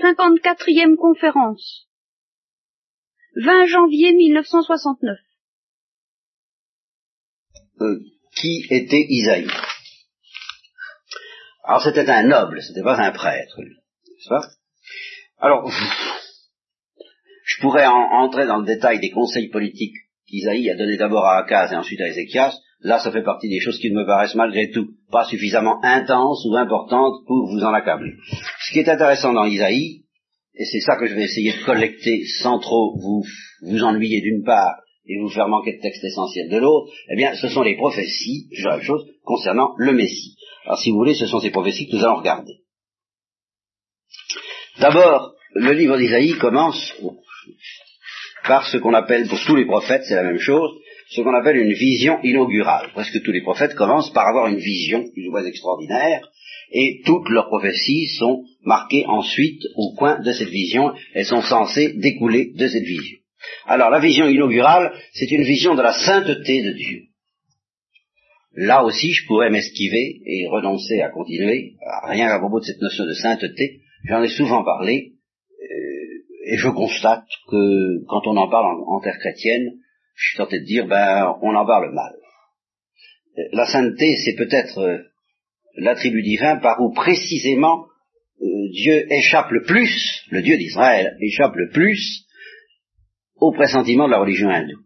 54e 0.00 0.96
conférence. 0.96 1.86
20 3.36 3.66
janvier 3.66 4.12
1969. 4.12 5.16
Euh, 7.80 8.00
qui 8.34 8.66
était 8.70 9.06
Isaïe? 9.08 9.48
Alors 11.64 11.82
c'était 11.82 12.08
un 12.08 12.24
noble, 12.24 12.62
c'était 12.62 12.82
pas 12.82 12.98
un 12.98 13.12
prêtre, 13.12 13.60
Alors, 15.38 15.70
je 17.44 17.60
pourrais 17.60 17.86
entrer 17.86 18.46
dans 18.46 18.58
le 18.58 18.66
détail 18.66 19.00
des 19.00 19.10
conseils 19.10 19.48
politiques 19.48 19.96
qu'Isaïe 20.26 20.70
a 20.70 20.76
donné 20.76 20.96
d'abord 20.96 21.24
à 21.26 21.38
Akaz 21.38 21.72
et 21.72 21.76
ensuite 21.76 22.00
à 22.00 22.08
Ézéchias. 22.08 22.54
Là, 22.82 22.98
ça 22.98 23.12
fait 23.12 23.22
partie 23.22 23.48
des 23.48 23.60
choses 23.60 23.78
qui 23.78 23.90
me 23.90 24.06
paraissent 24.06 24.34
malgré 24.34 24.70
tout 24.70 24.88
pas 25.10 25.24
suffisamment 25.24 25.78
intenses 25.82 26.46
ou 26.46 26.56
importantes 26.56 27.24
pour 27.26 27.50
vous 27.50 27.62
en 27.62 27.74
accabler. 27.74 28.14
Ce 28.66 28.72
qui 28.72 28.78
est 28.78 28.88
intéressant 28.88 29.32
dans 29.32 29.44
Isaïe, 29.44 30.04
et 30.54 30.64
c'est 30.64 30.80
ça 30.80 30.96
que 30.96 31.06
je 31.06 31.14
vais 31.14 31.24
essayer 31.24 31.52
de 31.52 31.64
collecter 31.64 32.24
sans 32.42 32.58
trop 32.58 32.98
vous, 32.98 33.22
vous 33.62 33.82
ennuyer 33.82 34.20
d'une 34.22 34.44
part 34.44 34.76
et 35.06 35.18
vous 35.20 35.28
faire 35.28 35.48
manquer 35.48 35.76
de 35.76 35.80
texte 35.80 36.04
essentiel 36.04 36.48
de 36.48 36.58
l'autre, 36.58 36.92
eh 37.10 37.16
bien, 37.16 37.34
ce 37.34 37.48
sont 37.48 37.62
les 37.62 37.76
prophéties, 37.76 38.48
la 38.62 38.80
chose, 38.80 39.06
concernant 39.24 39.74
le 39.76 39.92
Messie. 39.92 40.36
Alors, 40.64 40.78
si 40.78 40.90
vous 40.90 40.98
voulez, 40.98 41.14
ce 41.14 41.26
sont 41.26 41.40
ces 41.40 41.50
prophéties 41.50 41.88
que 41.88 41.96
nous 41.96 42.04
allons 42.04 42.18
regarder. 42.18 42.60
D'abord, 44.78 45.34
le 45.54 45.72
livre 45.72 45.98
d'Isaïe 45.98 46.38
commence 46.38 46.94
par 48.46 48.66
ce 48.66 48.78
qu'on 48.78 48.94
appelle, 48.94 49.28
pour 49.28 49.38
tous 49.44 49.56
les 49.56 49.66
prophètes, 49.66 50.04
c'est 50.06 50.14
la 50.14 50.22
même 50.22 50.38
chose, 50.38 50.70
ce 51.10 51.22
qu'on 51.22 51.34
appelle 51.34 51.56
une 51.56 51.72
vision 51.72 52.20
inaugurale. 52.22 52.90
Presque 52.92 53.22
tous 53.22 53.32
les 53.32 53.42
prophètes 53.42 53.74
commencent 53.74 54.12
par 54.12 54.28
avoir 54.28 54.46
une 54.46 54.58
vision 54.58 55.04
plus 55.12 55.26
ou 55.26 55.32
moins 55.32 55.44
extraordinaire, 55.44 56.30
et 56.72 57.00
toutes 57.04 57.28
leurs 57.30 57.48
prophéties 57.48 58.06
sont 58.18 58.44
marquées 58.62 59.04
ensuite 59.06 59.60
au 59.74 59.92
coin 59.96 60.20
de 60.20 60.32
cette 60.32 60.50
vision, 60.50 60.92
elles 61.14 61.26
sont 61.26 61.42
censées 61.42 61.94
découler 61.94 62.52
de 62.54 62.68
cette 62.68 62.84
vision. 62.84 63.18
Alors 63.66 63.90
la 63.90 63.98
vision 63.98 64.28
inaugurale, 64.28 64.92
c'est 65.12 65.30
une 65.32 65.42
vision 65.42 65.74
de 65.74 65.82
la 65.82 65.92
sainteté 65.92 66.62
de 66.62 66.72
Dieu. 66.72 67.00
Là 68.54 68.84
aussi, 68.84 69.12
je 69.12 69.26
pourrais 69.26 69.50
m'esquiver 69.50 70.20
et 70.26 70.46
renoncer 70.48 71.00
à 71.00 71.08
continuer, 71.08 71.74
rien 72.04 72.28
qu'à 72.28 72.38
propos 72.38 72.60
de 72.60 72.66
cette 72.66 72.80
notion 72.80 73.04
de 73.04 73.14
sainteté, 73.14 73.80
j'en 74.04 74.22
ai 74.22 74.28
souvent 74.28 74.62
parlé, 74.62 75.14
euh, 75.60 76.52
et 76.52 76.56
je 76.56 76.68
constate 76.68 77.26
que 77.48 78.04
quand 78.06 78.26
on 78.26 78.36
en 78.36 78.48
parle 78.48 78.76
en 78.86 79.00
terre 79.00 79.18
chrétienne, 79.18 79.72
je 80.20 80.28
suis 80.28 80.36
tenté 80.36 80.60
de 80.60 80.66
dire, 80.66 80.86
ben, 80.86 81.34
on 81.40 81.54
en 81.54 81.66
parle 81.66 81.94
mal. 81.94 82.12
Euh, 83.38 83.42
la 83.52 83.66
sainteté, 83.66 84.16
c'est 84.22 84.36
peut-être 84.36 84.78
euh, 84.78 84.98
l'attribut 85.76 86.22
divin 86.22 86.56
par 86.56 86.80
où 86.80 86.92
précisément 86.92 87.86
euh, 88.42 88.46
Dieu 88.70 89.06
échappe 89.10 89.50
le 89.50 89.62
plus, 89.62 90.22
le 90.30 90.42
Dieu 90.42 90.58
d'Israël 90.58 91.16
échappe 91.22 91.56
le 91.56 91.70
plus 91.70 92.26
au 93.36 93.52
pressentiment 93.52 94.06
de 94.06 94.12
la 94.12 94.20
religion 94.20 94.50
hindoue. 94.50 94.84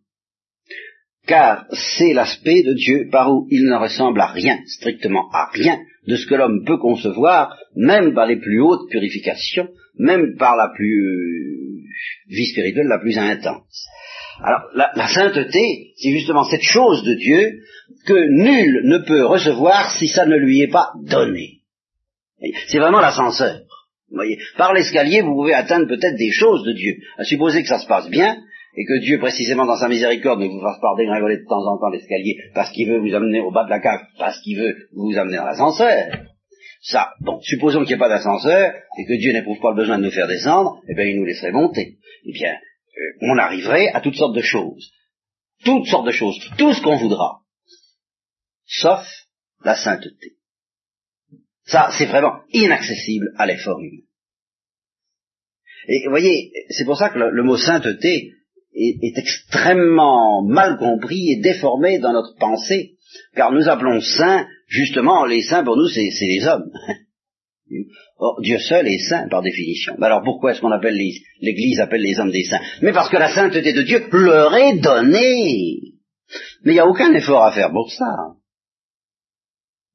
Car 1.26 1.66
c'est 1.72 2.12
l'aspect 2.12 2.62
de 2.62 2.74
Dieu 2.74 3.08
par 3.10 3.32
où 3.32 3.48
il 3.50 3.64
ne 3.64 3.76
ressemble 3.76 4.20
à 4.20 4.26
rien, 4.26 4.60
strictement 4.66 5.30
à 5.32 5.50
rien, 5.52 5.80
de 6.06 6.16
ce 6.16 6.26
que 6.26 6.34
l'homme 6.34 6.64
peut 6.64 6.78
concevoir, 6.78 7.56
même 7.74 8.14
par 8.14 8.26
les 8.26 8.36
plus 8.36 8.60
hautes 8.60 8.88
purifications, 8.90 9.68
même 9.98 10.36
par 10.36 10.54
la 10.54 10.68
plus 10.68 11.88
vie 12.28 12.46
spirituelle 12.46 12.88
la 12.88 12.98
plus 12.98 13.16
intense. 13.16 13.88
Alors, 14.42 14.62
la, 14.74 15.08
sainteté, 15.08 15.92
c'est 15.96 16.10
justement 16.10 16.44
cette 16.44 16.62
chose 16.62 17.04
de 17.04 17.14
Dieu 17.14 17.60
que 18.06 18.14
nul 18.14 18.82
ne 18.84 18.98
peut 18.98 19.24
recevoir 19.24 19.96
si 19.96 20.08
ça 20.08 20.26
ne 20.26 20.36
lui 20.36 20.60
est 20.62 20.72
pas 20.72 20.90
donné. 21.04 21.60
C'est 22.68 22.78
vraiment 22.78 23.00
l'ascenseur. 23.00 23.60
Par 24.56 24.72
l'escalier, 24.74 25.22
vous 25.22 25.34
pouvez 25.34 25.54
atteindre 25.54 25.86
peut-être 25.86 26.16
des 26.16 26.30
choses 26.30 26.64
de 26.64 26.72
Dieu. 26.72 26.94
À 27.18 27.24
supposer 27.24 27.62
que 27.62 27.68
ça 27.68 27.78
se 27.78 27.86
passe 27.86 28.08
bien, 28.10 28.36
et 28.76 28.84
que 28.84 28.98
Dieu, 29.00 29.18
précisément 29.18 29.66
dans 29.66 29.76
sa 29.76 29.88
miséricorde, 29.88 30.40
ne 30.40 30.48
vous 30.48 30.60
fasse 30.60 30.80
pas 30.80 30.94
dégringoler 30.96 31.38
de 31.38 31.44
temps 31.44 31.64
en 31.64 31.78
temps 31.78 31.90
l'escalier 31.90 32.36
parce 32.54 32.70
qu'il 32.72 32.88
veut 32.88 32.98
vous 32.98 33.14
amener 33.14 33.40
au 33.40 33.52
bas 33.52 33.64
de 33.64 33.70
la 33.70 33.80
cave, 33.80 34.00
parce 34.18 34.40
qu'il 34.40 34.58
veut 34.58 34.74
vous 34.92 35.16
amener 35.16 35.36
dans 35.36 35.44
l'ascenseur. 35.44 36.10
Ça, 36.82 37.12
bon, 37.20 37.40
supposons 37.40 37.80
qu'il 37.80 37.88
n'y 37.88 37.94
ait 37.94 37.98
pas 37.98 38.08
d'ascenseur, 38.08 38.74
et 38.98 39.04
que 39.06 39.18
Dieu 39.18 39.32
n'éprouve 39.32 39.60
pas 39.60 39.70
le 39.70 39.76
besoin 39.76 39.98
de 39.98 40.04
nous 40.04 40.10
faire 40.10 40.26
descendre, 40.28 40.80
eh 40.88 40.94
bien, 40.94 41.04
il 41.04 41.16
nous 41.16 41.24
laisserait 41.24 41.52
monter. 41.52 41.96
Eh 42.26 42.32
bien, 42.32 42.52
on 43.20 43.38
arriverait 43.38 43.88
à 43.88 44.00
toutes 44.00 44.16
sortes 44.16 44.36
de 44.36 44.42
choses. 44.42 44.92
Toutes 45.64 45.86
sortes 45.86 46.06
de 46.06 46.12
choses, 46.12 46.38
tout 46.58 46.72
ce 46.72 46.82
qu'on 46.82 46.96
voudra. 46.96 47.40
Sauf 48.66 49.06
la 49.64 49.76
sainteté. 49.76 50.36
Ça, 51.64 51.90
c'est 51.96 52.06
vraiment 52.06 52.40
inaccessible 52.52 53.32
à 53.36 53.46
l'effort 53.46 53.80
humain. 53.80 54.02
Et 55.88 56.04
vous 56.04 56.10
voyez, 56.10 56.52
c'est 56.70 56.84
pour 56.84 56.96
ça 56.96 57.10
que 57.10 57.18
le, 57.18 57.42
mot 57.42 57.56
sainteté 57.56 58.32
est, 58.74 58.98
est, 59.02 59.18
extrêmement 59.18 60.42
mal 60.42 60.78
compris 60.78 61.32
et 61.32 61.40
déformé 61.40 61.98
dans 61.98 62.12
notre 62.12 62.36
pensée, 62.38 62.96
car 63.34 63.52
nous 63.52 63.68
appelons 63.68 64.00
saints, 64.00 64.46
justement, 64.66 65.24
les 65.24 65.42
saints 65.42 65.64
pour 65.64 65.76
nous, 65.76 65.88
c'est 65.88 66.10
les 66.20 66.46
hommes. 66.46 66.70
Or, 68.18 68.40
Dieu 68.42 68.58
seul 68.58 68.86
est 68.86 69.08
saint 69.08 69.28
par 69.28 69.42
définition. 69.42 69.94
alors 70.00 70.22
pourquoi 70.22 70.52
est-ce 70.52 70.60
qu'on 70.60 70.70
appelle 70.70 70.96
l'Église 71.40 71.80
appelle 71.80 72.02
les 72.02 72.18
hommes 72.18 72.30
des 72.30 72.44
saints? 72.44 72.60
Mais 72.82 72.92
parce 72.92 73.08
que 73.08 73.16
la 73.16 73.34
sainteté 73.34 73.72
de 73.72 73.82
Dieu 73.82 74.06
leur 74.12 74.54
est 74.54 74.78
donnée. 74.78 75.94
Mais 76.62 76.72
il 76.72 76.74
n'y 76.74 76.80
a 76.80 76.86
aucun 76.86 77.12
effort 77.14 77.44
à 77.44 77.52
faire 77.52 77.70
pour 77.70 77.90
ça. 77.90 78.34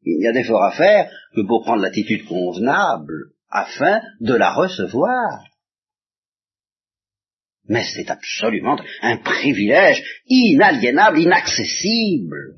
Il 0.03 0.19
n'y 0.19 0.27
a 0.27 0.31
d'effort 0.31 0.63
à 0.63 0.71
faire 0.71 1.11
que 1.35 1.41
pour 1.41 1.63
prendre 1.63 1.81
l'attitude 1.81 2.25
convenable 2.25 3.31
afin 3.49 4.01
de 4.19 4.33
la 4.33 4.51
recevoir. 4.51 5.43
Mais 7.65 7.83
c'est 7.83 8.09
absolument 8.09 8.79
un 9.01 9.17
privilège 9.17 10.03
inaliénable, 10.27 11.19
inaccessible. 11.19 12.55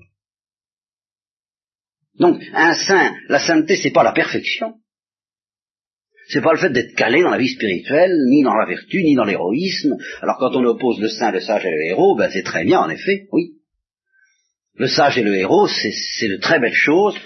Donc, 2.17 2.41
un 2.53 2.73
saint, 2.73 3.13
la 3.27 3.39
sainteté, 3.39 3.75
c'est 3.75 3.91
pas 3.91 4.03
la 4.03 4.13
perfection. 4.13 4.75
C'est 6.31 6.41
pas 6.41 6.53
le 6.53 6.59
fait 6.59 6.69
d'être 6.69 6.95
calé 6.95 7.21
dans 7.21 7.29
la 7.29 7.37
vie 7.37 7.49
spirituelle, 7.49 8.15
ni 8.29 8.41
dans 8.41 8.55
la 8.55 8.65
vertu, 8.65 9.03
ni 9.03 9.15
dans 9.15 9.25
l'héroïsme. 9.25 9.97
Alors 10.21 10.37
quand 10.39 10.55
on 10.55 10.63
oppose 10.63 11.01
le 11.01 11.09
saint, 11.09 11.31
le 11.31 11.41
sage 11.41 11.65
et 11.65 11.71
le 11.71 11.89
héros, 11.89 12.15
ben 12.15 12.29
c'est 12.31 12.43
très 12.43 12.63
bien, 12.63 12.79
en 12.79 12.89
effet, 12.89 13.27
oui. 13.33 13.55
Le 14.75 14.87
sage 14.87 15.17
et 15.17 15.23
le 15.23 15.35
héros, 15.35 15.67
c'est 15.67 16.29
de 16.29 16.37
très 16.37 16.59
belles 16.59 16.73
choses, 16.73 17.17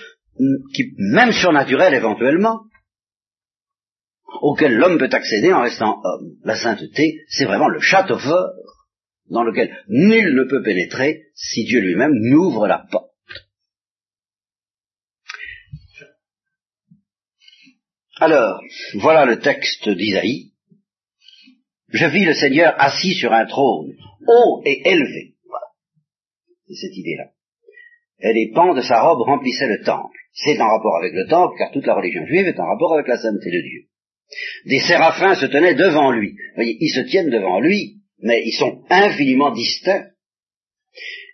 qui, 0.73 0.93
même 0.97 1.31
surnaturelles 1.31 1.93
éventuellement, 1.93 2.61
auxquelles 4.41 4.75
l'homme 4.75 4.97
peut 4.97 5.09
accéder 5.11 5.53
en 5.53 5.61
restant 5.61 6.01
homme. 6.03 6.31
La 6.43 6.55
sainteté, 6.55 7.21
c'est 7.29 7.45
vraiment 7.45 7.69
le 7.69 7.79
château 7.79 8.17
fort 8.17 8.49
dans 9.29 9.43
lequel 9.43 9.71
nul 9.87 10.33
ne 10.33 10.43
peut 10.49 10.63
pénétrer 10.63 11.25
si 11.35 11.63
Dieu 11.65 11.79
lui-même 11.79 12.13
n'ouvre 12.13 12.67
la 12.67 12.85
porte. 12.89 13.14
Alors, 18.19 18.61
voilà 18.95 19.25
le 19.25 19.39
texte 19.39 19.89
d'Isaïe. 19.89 20.51
Je 21.89 22.05
vis 22.05 22.25
le 22.25 22.33
Seigneur 22.33 22.73
assis 22.77 23.13
sur 23.13 23.33
un 23.33 23.45
trône, 23.45 23.93
haut 24.27 24.61
et 24.65 24.81
élevé. 24.89 25.33
C'est 26.67 26.87
cette 26.87 26.97
idée-là. 26.97 27.31
Et 28.21 28.33
les 28.33 28.51
pans 28.53 28.73
de 28.73 28.81
sa 28.81 29.01
robe 29.01 29.21
remplissaient 29.21 29.67
le 29.67 29.83
temple. 29.83 30.17
C'est 30.33 30.59
en 30.59 30.67
rapport 30.67 30.97
avec 30.97 31.13
le 31.13 31.27
temple, 31.27 31.55
car 31.57 31.71
toute 31.71 31.85
la 31.85 31.95
religion 31.95 32.25
juive 32.25 32.47
est 32.47 32.59
en 32.59 32.65
rapport 32.65 32.93
avec 32.93 33.07
la 33.07 33.17
sainteté 33.17 33.51
de 33.51 33.61
Dieu. 33.61 33.81
Des 34.65 34.79
séraphins 34.79 35.35
se 35.35 35.45
tenaient 35.45 35.75
devant 35.75 36.11
lui. 36.11 36.31
Vous 36.31 36.55
voyez, 36.55 36.77
ils 36.79 36.93
se 36.93 37.01
tiennent 37.01 37.29
devant 37.29 37.59
lui, 37.59 38.01
mais 38.19 38.41
ils 38.45 38.57
sont 38.57 38.83
infiniment 38.89 39.51
distincts. 39.51 40.07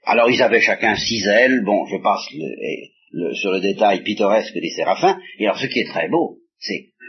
Alors 0.03 0.29
ils 0.29 0.41
avaient 0.41 0.61
chacun 0.61 0.95
six 0.95 1.25
ailes, 1.27 1.63
bon, 1.63 1.85
je 1.85 1.97
passe 1.97 2.27
sur 3.39 3.51
le 3.51 3.61
détail 3.61 4.01
pittoresque 4.03 4.53
des 4.55 4.71
séraphins, 4.71 5.19
et 5.37 5.45
alors 5.45 5.59
ce 5.59 5.67
qui 5.67 5.79
est 5.79 5.89
très 5.89 6.09
beau, 6.09 6.40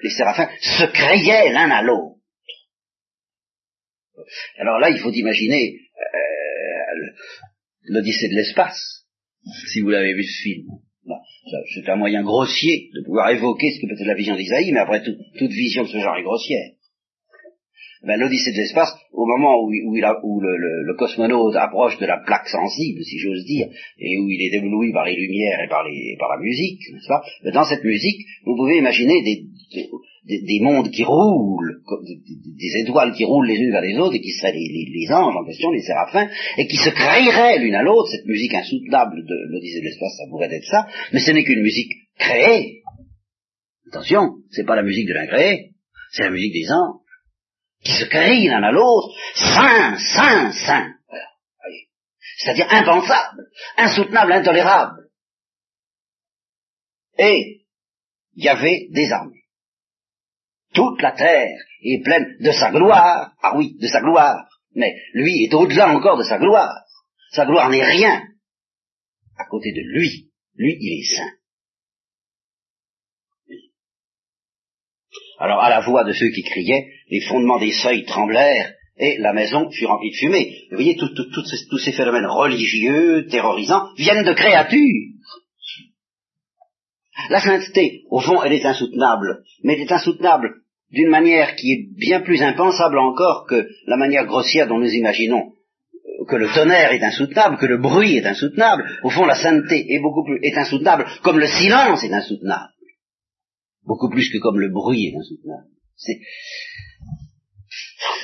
les 0.03 0.11
séraphins 0.11 0.51
se 0.61 0.85
criaient 0.93 1.53
l'un 1.53 1.71
à 1.71 1.83
l'autre. 1.83 2.17
Alors 4.59 4.79
là, 4.79 4.91
il 4.91 4.99
faut 4.99 5.13
imaginer 5.13 5.75
euh, 5.75 7.13
l'Odyssée 7.85 8.29
de 8.29 8.35
l'espace, 8.35 9.07
si 9.73 9.81
vous 9.81 9.91
l'avez 9.91 10.15
vu 10.15 10.23
ce 10.23 10.43
film. 10.43 10.67
C'est 11.75 11.89
un 11.89 11.97
moyen 11.97 12.23
grossier 12.23 12.91
de 12.95 13.05
pouvoir 13.05 13.31
évoquer 13.31 13.73
ce 13.73 13.81
que 13.81 13.87
peut 13.89 14.01
être 14.01 14.07
la 14.07 14.15
vision 14.15 14.37
d'Isaïe, 14.37 14.71
mais 14.73 14.81
après 14.81 15.03
tout, 15.03 15.17
toute 15.37 15.51
vision 15.51 15.83
de 15.83 15.89
ce 15.89 15.99
genre 15.99 16.17
est 16.17 16.23
grossière 16.23 16.71
ben, 18.05 18.19
l'Odyssée 18.19 18.51
de 18.51 18.57
l'espace, 18.57 18.93
au 19.13 19.27
moment 19.27 19.63
où, 19.63 19.71
le, 19.71 20.97
cosmonaute 20.97 21.55
approche 21.57 21.99
de 21.99 22.07
la 22.07 22.19
plaque 22.19 22.49
sensible, 22.49 23.03
si 23.05 23.19
j'ose 23.19 23.45
dire, 23.45 23.69
et 23.99 24.19
où 24.19 24.29
il 24.29 24.43
est 24.43 24.57
ébloui 24.57 24.93
par 24.93 25.05
les 25.05 25.15
lumières 25.15 25.61
et 25.65 25.69
par, 25.69 25.85
la 25.85 26.41
musique, 26.41 26.81
n'est-ce 26.93 27.09
pas? 27.09 27.23
Ben, 27.45 27.53
Dans 27.53 27.65
cette 27.65 27.85
musique, 27.85 28.27
vous 28.45 28.57
pouvez 28.57 28.79
imaginer 28.79 29.23
des, 29.23 29.45
des, 30.25 30.43
des 30.43 30.61
mondes 30.61 30.91
qui 30.91 31.05
roulent, 31.05 31.81
des, 32.03 32.83
étoiles 32.83 33.13
qui 33.13 33.25
roulent 33.25 33.47
les 33.47 33.57
unes 33.57 33.71
vers 33.71 33.83
les 33.83 33.97
autres, 33.99 34.17
et 34.17 34.21
qui 34.21 34.33
seraient 34.33 34.53
les, 34.53 34.69
les, 34.69 34.91
les, 34.93 35.13
anges 35.13 35.37
en 35.37 35.45
question, 35.45 35.71
les 35.71 35.83
séraphins, 35.83 36.29
et 36.59 36.67
qui 36.67 36.77
se 36.77 36.91
créeraient 36.91 37.61
l'une 37.61 37.75
à 37.75 37.83
l'autre. 37.83 38.09
Cette 38.11 38.27
musique 38.27 38.55
insoutenable 38.55 39.25
de 39.25 39.35
l'Odyssée 39.49 39.81
de 39.81 39.85
l'espace, 39.85 40.17
ça 40.19 40.29
pourrait 40.29 40.53
être 40.53 40.67
ça, 40.67 40.87
mais 41.13 41.21
ce 41.21 41.31
n'est 41.31 41.45
qu'une 41.45 41.63
musique 41.63 41.93
créée. 42.19 42.81
Attention, 43.89 44.39
c'est 44.51 44.65
pas 44.67 44.77
la 44.77 44.83
musique 44.83 45.07
de 45.07 45.15
l'incréé, 45.15 45.71
C'est 46.13 46.25
la 46.25 46.31
musique 46.31 46.53
des 46.53 46.71
anges, 46.73 47.02
qui 47.83 47.93
se 47.93 48.05
crient 48.05 48.49
l'un 48.49 48.63
à 48.63 48.71
l'autre, 48.71 49.09
Saint, 49.35 49.97
Saint, 49.99 50.53
Saint. 50.53 50.95
C'est-à-dire 52.39 52.67
impensable, 52.71 53.47
insoutenable, 53.77 54.33
intolérable. 54.33 55.09
Et 57.19 57.67
il 58.35 58.45
y 58.45 58.49
avait 58.49 58.89
des 58.91 59.13
armées. 59.13 59.45
Toute 60.73 61.03
la 61.03 61.13
terre 61.13 61.59
est 61.83 62.03
pleine 62.03 62.37
de 62.41 62.51
sa 62.51 62.71
gloire. 62.71 63.35
Ah 63.43 63.57
oui, 63.57 63.77
de 63.79 63.87
sa 63.87 64.01
gloire. 64.01 64.49
Mais 64.75 64.95
lui 65.13 65.45
est 65.45 65.55
au-delà 65.55 65.95
encore 65.95 66.17
de 66.19 66.25
sa 66.25 66.39
gloire. 66.39 66.75
Sa 67.33 67.45
gloire 67.45 67.69
n'est 67.69 67.85
rien 67.85 68.23
à 69.39 69.45
côté 69.47 69.73
de 69.73 69.83
lui. 69.99 70.31
Lui, 70.55 70.77
il 70.81 71.01
est 71.01 71.17
saint. 71.17 71.33
Alors, 75.43 75.61
à 75.61 75.71
la 75.71 75.81
voix 75.81 76.05
de 76.05 76.13
ceux 76.13 76.29
qui 76.29 76.45
criaient, 76.45 76.87
les 77.11 77.21
fondements 77.23 77.59
des 77.59 77.73
seuils 77.73 78.05
tremblèrent 78.05 78.75
et 78.97 79.19
la 79.19 79.33
maison 79.33 79.69
fut 79.73 79.87
remplie 79.87 80.13
de 80.13 80.17
fumée. 80.17 80.55
Vous 80.71 80.77
voyez, 80.77 80.97
tous 80.97 81.79
ces 81.79 81.91
phénomènes 81.91 82.27
religieux, 82.27 83.27
terrorisants, 83.29 83.89
viennent 83.97 84.25
de 84.25 84.35
créatures. 84.35 85.09
La 87.29 87.41
sainteté, 87.41 88.05
au 88.09 88.21
fond, 88.21 88.41
elle 88.45 88.53
est 88.53 88.65
insoutenable, 88.65 89.43
mais 89.65 89.73
elle 89.73 89.81
est 89.81 89.93
insoutenable 89.93 90.55
d'une 90.93 91.09
manière 91.09 91.57
qui 91.57 91.73
est 91.73 91.99
bien 91.99 92.21
plus 92.21 92.41
impensable 92.41 93.01
encore 93.01 93.47
que 93.49 93.67
la 93.89 93.97
manière 93.97 94.27
grossière 94.27 94.69
dont 94.69 94.79
nous 94.79 94.93
imaginons 94.93 95.55
que 96.29 96.37
le 96.37 96.55
tonnerre 96.55 96.93
est 96.93 97.03
insoutenable, 97.03 97.57
que 97.57 97.67
le 97.67 97.79
bruit 97.79 98.17
est 98.17 98.27
insoutenable. 98.27 98.85
Au 99.03 99.11
fond, 99.11 99.25
la 99.25 99.35
sainteté 99.35 99.93
est 99.93 100.01
beaucoup 100.01 100.25
plus 100.25 100.39
est 100.45 100.57
insoutenable, 100.57 101.05
comme 101.25 101.41
le 101.41 101.49
silence 101.49 102.05
est 102.05 102.13
insoutenable, 102.13 102.71
beaucoup 103.85 104.09
plus 104.09 104.31
que 104.31 104.39
comme 104.39 104.59
le 104.59 104.71
bruit 104.71 105.07
est 105.07 105.17
insoutenable. 105.17 105.69
C'est 105.97 106.21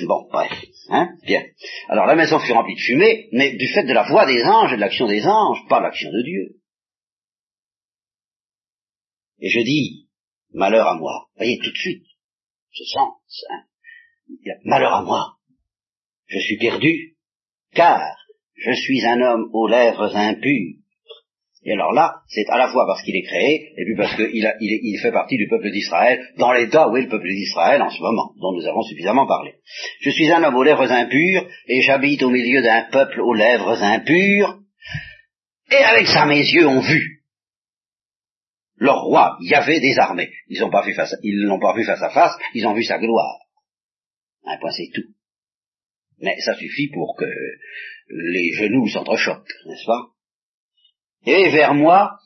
bon, 0.07 0.29
bref, 0.31 0.53
hein, 0.91 1.09
bien. 1.25 1.45
Alors 1.89 2.07
la 2.07 2.17
maison 2.17 2.39
fut 2.39 2.53
remplie 2.53 2.75
de 2.75 2.81
fumée, 2.81 3.29
mais 3.33 3.57
du 3.57 3.67
fait 3.69 3.85
de 3.85 3.93
la 3.93 4.09
voix 4.09 4.27
des 4.27 4.43
anges 4.45 4.73
et 4.73 4.77
de 4.77 4.81
l'action 4.81 5.07
des 5.07 5.25
anges, 5.27 5.67
pas 5.69 5.81
l'action 5.81 6.11
de 6.11 6.23
Dieu. 6.23 6.61
Et 9.41 9.49
je 9.51 9.61
dis, 9.61 10.09
malheur 10.53 10.89
à 10.89 10.97
moi. 10.97 11.29
Voyez, 11.37 11.59
tout 11.59 11.71
de 11.71 11.77
suite, 11.77 12.05
je 12.73 12.85
sens, 12.85 13.45
hein, 13.51 13.65
malheur 14.65 14.93
à 14.93 15.03
moi. 15.03 15.39
Je 16.27 16.39
suis 16.39 16.59
perdu, 16.59 17.17
car 17.73 18.17
je 18.55 18.73
suis 18.73 19.05
un 19.05 19.21
homme 19.21 19.51
aux 19.53 19.69
lèvres 19.69 20.15
impures. 20.15 20.77
Et 21.69 21.73
alors 21.73 21.93
là, 21.93 22.23
c'est 22.29 22.49
à 22.49 22.57
la 22.57 22.69
fois 22.69 22.87
parce 22.87 23.03
qu'il 23.03 23.15
est 23.15 23.27
créé, 23.27 23.75
et 23.77 23.85
puis 23.85 23.95
parce 23.95 24.17
qu'il 24.17 24.31
il, 24.33 24.51
il 24.59 24.99
fait 25.03 25.13
partie 25.13 25.37
du 25.37 25.49
peuple 25.49 25.71
d'Israël, 25.71 26.27
dans 26.39 26.51
l'état 26.51 26.89
où 26.89 26.97
est 26.97 27.03
le 27.03 27.11
peuple 27.11 27.29
d'Israël 27.29 27.83
en 27.83 27.91
ce 27.91 28.01
moment, 28.01 28.33
dont 28.41 28.55
nous 28.55 28.67
avons 28.67 28.81
suffisamment 28.81 29.27
parlé. 29.27 29.53
Je 30.01 30.09
suis 30.09 30.31
un 30.31 30.43
homme 30.43 30.57
aux 30.57 30.63
lèvres 30.63 30.91
impures, 30.91 31.47
et 31.67 31.83
j'habite 31.83 32.23
au 32.23 32.31
milieu 32.31 32.63
d'un 32.63 32.85
peuple 32.91 33.21
aux 33.21 33.35
lèvres 33.35 33.83
impures, 33.83 34.61
et 35.71 35.85
avec 35.85 36.07
ça 36.07 36.25
mes 36.25 36.41
yeux 36.41 36.67
ont 36.67 36.81
vu 36.81 37.23
leur 38.79 39.03
roi, 39.03 39.37
y 39.41 39.53
avait 39.53 39.81
des 39.81 39.99
armées. 39.99 40.31
Ils 40.49 40.61
n'ont 40.63 40.71
pas 40.71 40.87
vu 40.87 40.95
face, 40.95 41.15
ils 41.23 41.43
l'ont 41.43 41.61
pas 41.61 41.75
vu 41.75 41.85
face 41.85 42.03
à 42.03 42.09
face, 42.09 42.33
ils 42.55 42.67
ont 42.67 42.73
vu 42.73 42.83
sa 42.83 42.99
gloire. 42.99 43.41
Un 44.47 44.57
point, 44.57 44.71
c'est 44.71 44.89
tout. 44.95 45.11
Mais 46.21 46.35
ça 46.41 46.55
suffit 46.55 46.89
pour 46.89 47.15
que 47.15 47.27
les 48.09 48.53
genoux 48.55 48.89
s'entrechoquent, 48.89 49.53
n'est-ce 49.67 49.85
pas? 49.85 50.13
Et 51.27 51.51
vers 51.51 51.75
moi, 51.75 52.19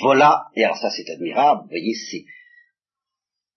voilà, 0.00 0.46
et 0.54 0.64
alors 0.64 0.76
ça 0.76 0.90
c'est 0.90 1.10
admirable, 1.10 1.62
vous 1.62 1.68
voyez, 1.68 1.94
c'est, 1.94 2.24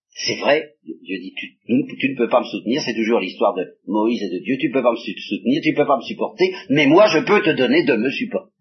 c'est 0.10 0.40
vrai, 0.40 0.76
Dieu 0.84 1.20
dit, 1.20 1.34
tu, 1.36 1.58
tu, 2.00 2.10
ne 2.10 2.18
peux 2.18 2.30
pas 2.30 2.40
me 2.40 2.46
soutenir, 2.46 2.82
c'est 2.84 2.96
toujours 2.96 3.20
l'histoire 3.20 3.54
de 3.54 3.78
Moïse 3.86 4.24
et 4.24 4.30
de 4.30 4.44
Dieu, 4.44 4.58
tu 4.60 4.70
ne 4.70 4.74
peux 4.74 4.84
pas 4.84 4.92
me 4.92 4.98
soutenir, 4.98 5.62
tu 5.62 5.72
ne 5.72 5.76
peux 5.76 5.88
pas 5.88 5.98
me 5.98 6.04
supporter, 6.04 6.54
mais 6.70 6.88
moi 6.88 7.08
je 7.08 7.20
peux 7.20 7.42
te 7.42 7.52
donner 7.52 7.84
de 7.84 7.96
me 7.96 8.10
supporter. 8.10 8.52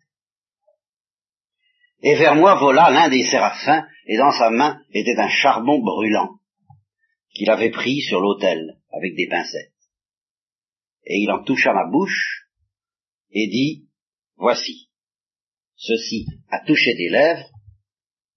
Et 2.03 2.17
vers 2.17 2.35
moi 2.35 2.57
vola 2.57 2.91
l'un 2.91 3.09
des 3.09 3.25
séraphins, 3.25 3.87
et 4.07 4.17
dans 4.19 4.33
sa 4.33 4.51
main 4.51 4.81
était 4.93 5.19
un 5.19 5.29
charbon 5.29 5.79
brûlant, 5.79 6.39
qu'il 7.35 7.51
avait 7.51 7.71
pris 7.71 8.01
sur 8.01 8.21
l'autel 8.21 8.79
avec 8.93 9.15
des 9.15 9.27
pincettes 9.29 9.75
et 11.07 11.19
il 11.19 11.31
en 11.31 11.43
toucha 11.43 11.73
ma 11.73 11.91
bouche, 11.91 12.49
et 13.31 13.49
dit, 13.49 13.89
Voici, 14.37 14.89
ceci 15.87 16.27
a 16.51 16.61
touché 16.65 16.95
tes 16.97 17.09
lèvres, 17.11 17.49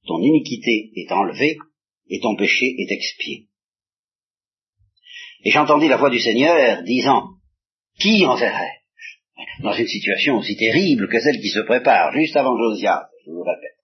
ton 0.05 0.21
iniquité 0.21 0.91
est 0.95 1.11
enlevée, 1.11 1.57
et 2.09 2.19
ton 2.19 2.35
péché 2.35 2.65
est 2.77 2.91
expié. 2.91 3.47
Et 5.43 5.51
j'entendis 5.51 5.87
la 5.87 5.97
voix 5.97 6.09
du 6.09 6.19
Seigneur 6.19 6.83
disant, 6.83 7.23
Qui 7.99 8.25
enverrai-je 8.25 9.63
Dans 9.63 9.73
une 9.73 9.87
situation 9.87 10.37
aussi 10.37 10.55
terrible 10.55 11.09
que 11.09 11.19
celle 11.19 11.39
qui 11.39 11.49
se 11.49 11.59
prépare 11.59 12.13
juste 12.13 12.35
avant 12.35 12.57
Josias, 12.57 13.07
je 13.25 13.31
vous 13.31 13.43
répète. 13.43 13.77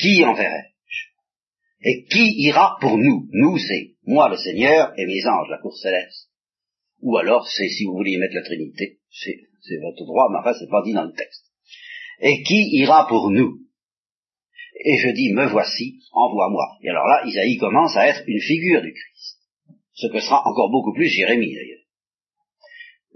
Qui 0.00 0.24
enverrai-je 0.24 1.88
Et 1.88 2.04
qui 2.04 2.34
ira 2.42 2.76
pour 2.80 2.98
nous 2.98 3.28
Nous, 3.32 3.58
c'est 3.58 3.94
moi 4.04 4.28
le 4.28 4.36
Seigneur 4.36 4.92
et 4.96 5.06
mes 5.06 5.26
anges, 5.26 5.50
la 5.50 5.58
cour 5.58 5.76
céleste? 5.76 6.28
Ou 7.00 7.16
alors, 7.16 7.46
c'est 7.48 7.68
si 7.68 7.84
vous 7.84 7.94
voulez 7.94 8.12
y 8.12 8.18
mettre 8.18 8.34
la 8.34 8.42
Trinité, 8.42 8.98
c'est 9.10 9.80
votre 9.80 10.04
droit, 10.04 10.28
mais 10.32 10.38
enfin, 10.40 10.58
c'est 10.58 10.68
pas 10.68 10.82
dit 10.84 10.92
dans 10.92 11.04
le 11.04 11.12
texte. 11.12 11.47
Et 12.20 12.42
qui 12.42 12.68
ira 12.76 13.06
pour 13.08 13.30
nous? 13.30 13.58
Et 14.84 14.96
je 14.98 15.10
dis, 15.10 15.32
me 15.32 15.46
voici, 15.46 16.00
envoie-moi. 16.12 16.78
Et 16.82 16.90
alors 16.90 17.06
là, 17.06 17.22
Isaïe 17.26 17.58
commence 17.58 17.96
à 17.96 18.08
être 18.08 18.22
une 18.26 18.40
figure 18.40 18.82
du 18.82 18.92
Christ. 18.92 19.38
Ce 19.94 20.06
que 20.06 20.20
sera 20.20 20.42
encore 20.46 20.70
beaucoup 20.70 20.92
plus 20.92 21.08
Jérémie, 21.08 21.54
d'ailleurs. 21.54 21.78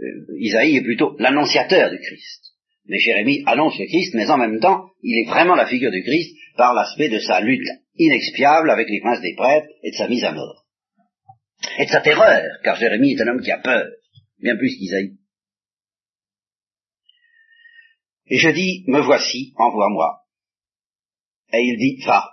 Euh, 0.00 0.38
Isaïe 0.38 0.76
est 0.76 0.82
plutôt 0.82 1.16
l'annonciateur 1.18 1.90
du 1.90 1.98
Christ. 1.98 2.54
Mais 2.86 2.98
Jérémie 2.98 3.42
annonce 3.46 3.78
le 3.78 3.86
Christ, 3.86 4.14
mais 4.14 4.28
en 4.28 4.38
même 4.38 4.58
temps, 4.58 4.90
il 5.02 5.16
est 5.22 5.30
vraiment 5.30 5.54
la 5.54 5.66
figure 5.66 5.92
du 5.92 6.02
Christ 6.02 6.36
par 6.56 6.74
l'aspect 6.74 7.08
de 7.08 7.20
sa 7.20 7.40
lutte 7.40 7.68
inexpiable 7.96 8.70
avec 8.70 8.88
les 8.88 9.00
princes 9.00 9.20
des 9.20 9.34
prêtres 9.36 9.68
et 9.84 9.90
de 9.92 9.96
sa 9.96 10.08
mise 10.08 10.24
à 10.24 10.32
mort 10.32 10.62
et 11.78 11.84
de 11.86 11.90
sa 11.90 12.00
terreur, 12.00 12.42
car 12.64 12.76
Jérémie 12.76 13.12
est 13.12 13.20
un 13.22 13.28
homme 13.28 13.42
qui 13.42 13.50
a 13.50 13.58
peur, 13.58 13.86
bien 14.40 14.56
plus 14.56 14.76
qu'Isaïe. 14.76 15.16
Et 18.32 18.38
je 18.38 18.48
dis, 18.48 18.84
me 18.86 19.02
voici, 19.02 19.52
envoie-moi. 19.56 20.22
Et 21.52 21.60
il 21.60 21.76
dit, 21.76 22.02
va. 22.06 22.32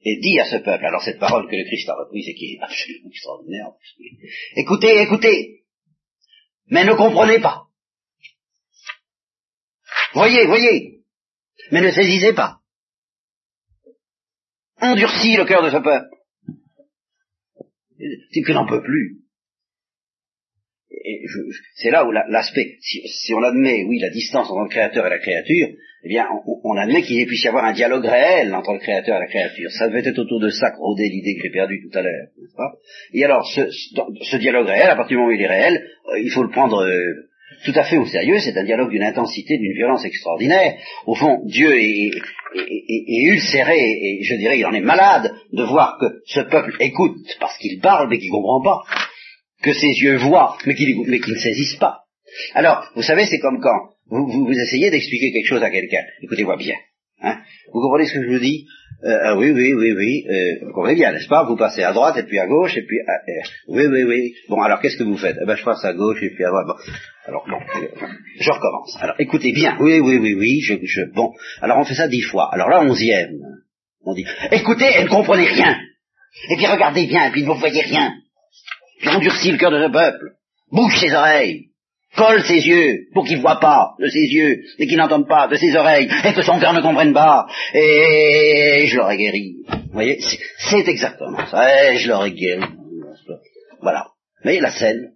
Et 0.00 0.20
dis 0.20 0.38
à 0.38 0.48
ce 0.48 0.62
peuple, 0.62 0.84
alors 0.84 1.02
cette 1.02 1.18
parole 1.18 1.50
que 1.50 1.56
le 1.56 1.64
Christ 1.64 1.88
a 1.88 1.96
reprise 1.96 2.28
et 2.28 2.34
qui 2.34 2.54
est 2.54 2.60
absolument 2.60 3.10
extraordinaire, 3.10 3.72
écoutez, 4.54 5.02
écoutez, 5.02 5.64
mais 6.68 6.84
ne 6.84 6.94
comprenez 6.94 7.40
pas. 7.40 7.64
Voyez, 10.14 10.46
voyez, 10.46 11.02
mais 11.72 11.80
ne 11.80 11.90
saisissez 11.90 12.34
pas. 12.34 12.60
Endurcis 14.80 15.36
le 15.36 15.46
cœur 15.46 15.64
de 15.64 15.70
ce 15.70 15.82
peuple 15.82 16.16
c'est 18.30 18.52
n'en 18.52 18.66
peut 18.66 18.82
plus. 18.82 19.25
C'est 21.74 21.90
là 21.90 22.06
où 22.06 22.12
l'aspect, 22.12 22.76
si, 22.80 23.34
on 23.34 23.42
admet, 23.42 23.84
oui, 23.84 23.98
la 23.98 24.10
distance 24.10 24.50
entre 24.50 24.62
le 24.62 24.68
créateur 24.68 25.06
et 25.06 25.10
la 25.10 25.18
créature, 25.18 25.68
eh 26.04 26.08
bien, 26.08 26.26
on, 26.62 26.76
admet 26.76 27.02
qu'il 27.02 27.26
puisse 27.26 27.42
y 27.44 27.48
avoir 27.48 27.64
un 27.64 27.72
dialogue 27.72 28.04
réel 28.04 28.54
entre 28.54 28.72
le 28.72 28.78
créateur 28.78 29.16
et 29.16 29.20
la 29.20 29.26
créature. 29.26 29.70
Ça 29.72 29.88
devait 29.88 30.06
être 30.06 30.18
autour 30.18 30.40
de 30.40 30.50
ça 30.50 30.70
que 30.70 30.76
rôdait 30.76 31.08
l'idée 31.08 31.34
que 31.34 31.42
j'ai 31.42 31.50
perdue 31.50 31.82
tout 31.82 31.98
à 31.98 32.02
l'heure, 32.02 32.28
n'est-ce 32.40 32.54
pas? 32.54 32.74
Et 33.12 33.24
alors, 33.24 33.44
ce, 33.46 34.36
dialogue 34.36 34.68
réel, 34.68 34.88
à 34.88 34.96
partir 34.96 35.16
du 35.16 35.16
moment 35.16 35.30
où 35.30 35.34
il 35.34 35.42
est 35.42 35.48
réel, 35.48 35.84
euh, 36.12 36.20
il 36.20 36.30
faut 36.30 36.44
le 36.44 36.50
prendre 36.50 36.84
euh, 36.84 37.26
tout 37.64 37.72
à 37.74 37.84
fait 37.84 37.98
au 37.98 38.06
sérieux, 38.06 38.38
c'est 38.38 38.56
un 38.56 38.64
dialogue 38.64 38.90
d'une 38.90 39.02
intensité, 39.02 39.58
d'une 39.58 39.74
violence 39.74 40.04
extraordinaire. 40.04 40.76
Au 41.06 41.14
fond, 41.14 41.40
Dieu 41.46 41.72
est, 41.76 42.10
ulcéré, 43.08 43.76
et 43.76 44.22
je 44.22 44.34
dirais, 44.36 44.58
il 44.58 44.66
en 44.66 44.72
est 44.72 44.80
malade 44.80 45.32
de 45.52 45.62
voir 45.64 45.98
que 46.00 46.06
ce 46.26 46.40
peuple 46.40 46.76
écoute 46.80 47.36
parce 47.40 47.58
qu'il 47.58 47.80
parle 47.80 48.08
mais 48.08 48.18
qu'il 48.18 48.28
ne 48.28 48.36
comprend 48.36 48.62
pas, 48.62 48.82
que 49.62 49.72
ses 49.72 49.88
yeux 50.02 50.16
voient 50.16 50.56
mais 50.66 50.74
qu'il 50.74 50.96
ne 50.96 51.38
saisissent 51.38 51.76
pas. 51.76 52.00
Alors, 52.54 52.84
vous 52.94 53.02
savez, 53.02 53.26
c'est 53.26 53.38
comme 53.38 53.60
quand 53.60 53.96
vous, 54.08 54.26
vous, 54.26 54.52
essayez 54.52 54.90
d'expliquer 54.90 55.32
quelque 55.32 55.48
chose 55.48 55.62
à 55.62 55.70
quelqu'un. 55.70 56.02
Écoutez-moi 56.22 56.56
bien. 56.56 56.76
Hein. 57.22 57.38
Vous 57.72 57.80
comprenez 57.80 58.06
ce 58.06 58.14
que 58.14 58.22
je 58.22 58.28
vous 58.28 58.38
dis? 58.38 58.66
Euh, 59.04 59.18
ah 59.24 59.36
oui, 59.36 59.50
oui, 59.50 59.74
oui, 59.74 59.92
oui, 59.92 60.24
euh, 60.28 60.66
vous 60.66 60.72
comprenez 60.72 60.94
bien, 60.94 61.12
n'est-ce 61.12 61.28
pas? 61.28 61.44
Vous 61.44 61.56
passez 61.56 61.82
à 61.82 61.92
droite 61.92 62.16
et 62.16 62.22
puis 62.22 62.38
à 62.38 62.46
gauche 62.46 62.76
et 62.76 62.82
puis 62.82 62.98
à, 63.06 63.12
euh, 63.12 63.42
oui, 63.68 63.86
oui, 63.86 64.04
oui. 64.04 64.34
Bon, 64.48 64.60
alors 64.62 64.80
qu'est-ce 64.80 64.96
que 64.96 65.02
vous 65.02 65.18
faites? 65.18 65.36
Eh 65.42 65.46
ben, 65.46 65.54
je 65.54 65.64
passe 65.64 65.84
à 65.84 65.92
gauche 65.92 66.22
et 66.22 66.30
puis 66.30 66.44
à 66.44 66.48
droite. 66.48 66.66
Bon. 66.66 66.74
Alors, 67.26 67.46
bon, 67.48 67.58
je 68.40 68.50
recommence. 68.50 68.96
Alors, 69.00 69.16
écoutez 69.18 69.52
bien. 69.52 69.76
Oui, 69.80 70.00
oui, 70.00 70.18
oui, 70.18 70.34
oui. 70.34 70.60
Je, 70.60 70.74
je, 70.82 71.02
bon, 71.14 71.32
alors 71.60 71.78
on 71.78 71.84
fait 71.84 71.94
ça 71.94 72.08
dix 72.08 72.22
fois. 72.22 72.48
Alors 72.52 72.68
là, 72.68 72.82
onzième, 72.82 73.34
on 74.04 74.14
dit 74.14 74.24
écoutez, 74.52 74.86
elle 74.94 75.04
ne 75.04 75.10
comprenez 75.10 75.46
rien. 75.46 75.78
Et 76.50 76.56
puis 76.56 76.66
regardez 76.66 77.06
bien, 77.06 77.28
et 77.28 77.32
puis 77.32 77.42
ne 77.42 77.48
vous 77.48 77.54
voyez 77.54 77.82
rien. 77.82 78.14
Puis 78.98 79.08
endurcis 79.08 79.52
le 79.52 79.58
cœur 79.58 79.70
de 79.70 79.82
ce 79.82 79.90
peuple. 79.90 80.32
Bouge 80.70 80.98
ses 80.98 81.12
oreilles 81.12 81.66
colle 82.16 82.42
ses 82.42 82.66
yeux 82.66 83.08
pour 83.12 83.24
qu'il 83.24 83.36
ne 83.36 83.42
voit 83.42 83.60
pas 83.60 83.94
de 84.00 84.08
ses 84.08 84.26
yeux 84.26 84.62
et 84.78 84.86
qu'il 84.86 84.96
n'entende 84.96 85.28
pas 85.28 85.46
de 85.48 85.56
ses 85.56 85.76
oreilles 85.76 86.08
et 86.24 86.32
que 86.32 86.42
son 86.42 86.58
cœur 86.58 86.72
ne 86.72 86.80
comprenne 86.80 87.12
pas 87.12 87.46
et 87.74 88.86
je 88.86 88.96
l'aurais 88.96 89.18
guéri. 89.18 89.56
Vous 89.68 89.92
voyez, 89.92 90.18
c'est 90.58 90.88
exactement 90.88 91.46
ça. 91.46 91.92
Et 91.92 91.98
je 91.98 92.08
l'aurais 92.08 92.32
guéri. 92.32 92.64
Voilà. 93.80 94.08
Mais 94.44 94.60
la 94.60 94.70
scène. 94.70 95.12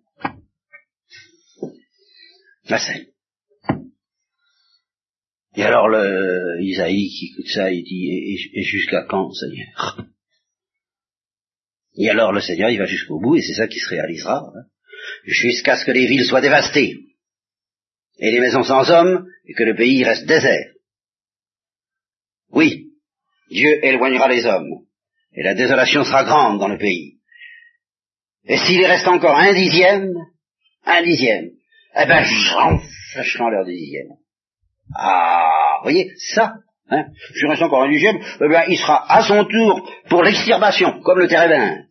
La 2.69 2.79
scène. 2.79 3.07
Et 5.57 5.63
alors 5.63 5.89
le 5.89 6.63
Isaïe 6.63 7.09
qui 7.09 7.33
écoute 7.33 7.49
ça, 7.53 7.73
il 7.73 7.83
dit, 7.83 8.39
et, 8.55 8.63
jusqu'à 8.63 9.03
quand, 9.09 9.33
Seigneur? 9.33 10.05
Et 11.97 12.09
alors 12.09 12.33
le 12.33 12.41
Seigneur, 12.41 12.71
il 12.71 12.79
va 12.79 12.87
jusqu'au 12.87 13.21
bout, 13.21 13.37
et 13.37 13.43
c'est 13.43 13.55
ça 13.55 13.67
qui 13.67 13.79
se 13.79 13.89
réalisera, 13.91 14.39
hein. 14.39 14.63
jusqu'à 15.25 15.77
ce 15.77 15.85
que 15.85 15.91
les 15.91 16.07
villes 16.07 16.25
soient 16.25 16.41
dévastées, 16.41 16.97
et 18.19 18.31
les 18.31 18.41
maisons 18.41 18.63
sans 18.63 18.91
hommes, 18.91 19.27
et 19.47 19.55
que 19.55 19.65
le 19.65 19.75
pays 19.75 20.05
reste 20.05 20.27
désert. 20.27 20.73
Oui, 22.53 22.87
Dieu 23.51 23.85
éloignera 23.85 24.29
les 24.29 24.47
hommes, 24.47 24.85
et 25.33 25.43
la 25.43 25.55
désolation 25.55 26.05
sera 26.05 26.25
grande 26.25 26.59
dans 26.59 26.69
le 26.69 26.79
pays. 26.79 27.19
Et 28.45 28.57
s'il 28.57 28.85
reste 28.85 29.07
encore 29.07 29.37
un 29.37 29.53
dixième, 29.53 30.13
un 30.85 31.03
dixième, 31.03 31.51
eh 31.97 32.07
ben, 32.07 32.25
j'en 32.25 33.51
leur 33.51 33.65
dixième. 33.65 34.09
Ah, 34.95 35.79
vous 35.79 35.85
voyez, 35.85 36.13
ça, 36.35 36.55
hein, 36.91 37.07
je 37.35 37.47
reste 37.47 37.63
encore 37.63 37.83
un 37.83 37.91
dixième, 37.91 38.19
eh 38.19 38.49
bien, 38.49 38.65
il 38.69 38.79
sera 38.79 39.05
à 39.13 39.23
son 39.23 39.45
tour 39.45 39.91
pour 40.09 40.23
l'extirpation, 40.23 41.01
comme 41.01 41.19
le 41.19 41.29
térébinthe 41.29 41.87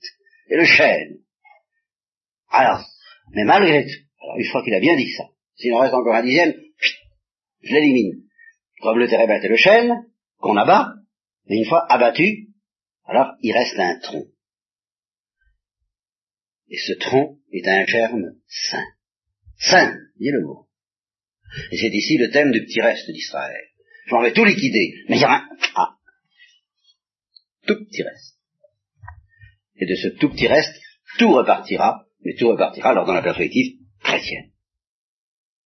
et 0.50 0.56
le 0.56 0.66
chêne. 0.66 1.18
Alors, 2.50 2.84
mais 3.34 3.44
malgré 3.44 3.84
tout, 3.84 4.24
alors 4.24 4.36
je 4.40 4.50
crois 4.50 4.64
qu'il 4.64 4.74
a 4.74 4.80
bien 4.80 4.96
dit 4.96 5.12
ça, 5.12 5.24
s'il 5.56 5.74
en 5.74 5.80
reste 5.80 5.94
encore 5.94 6.16
un 6.16 6.24
dixième, 6.24 6.54
je 7.62 7.74
l'élimine. 7.74 8.24
Comme 8.82 8.98
le 8.98 9.08
térébinthe 9.08 9.44
et 9.44 9.50
le 9.50 9.58
chêne, 9.58 10.06
qu'on 10.40 10.56
abat, 10.56 10.94
mais 11.48 11.58
une 11.58 11.66
fois 11.66 11.86
abattu, 11.92 12.48
alors 13.06 13.34
il 13.42 13.52
reste 13.52 13.78
un 13.78 14.00
tronc. 14.00 14.26
Et 16.70 16.78
ce 16.78 16.94
tronc 16.94 17.38
est 17.52 17.68
un 17.68 17.86
germe 17.86 18.36
sain. 18.48 18.86
Sain, 19.58 19.98
dit 20.20 20.30
le 20.30 20.46
mot. 20.46 20.68
Et 21.72 21.78
c'est 21.78 21.90
ici 21.90 22.18
le 22.18 22.30
thème 22.30 22.52
du 22.52 22.64
petit 22.64 22.80
reste 22.80 23.10
d'Israël. 23.12 23.69
Je 24.10 24.16
m'en 24.16 24.22
vais 24.22 24.34
tout 24.34 24.44
liquider, 24.44 25.04
mais 25.08 25.18
il 25.18 25.22
y 25.22 25.26
a 25.26 25.34
un 25.34 25.48
ah, 25.76 25.90
tout 27.68 27.76
petit 27.86 28.02
reste. 28.02 28.38
Et 29.76 29.86
de 29.86 29.96
ce 29.96 30.08
tout 30.20 30.30
petit 30.30 30.48
reste, 30.48 30.74
tout 31.20 31.32
repartira, 31.32 32.06
mais 32.26 32.34
tout 32.34 32.48
repartira 32.50 32.90
alors 32.90 33.06
dans 33.06 33.14
la 33.14 33.22
perspective 33.22 33.78
chrétienne. 34.02 34.50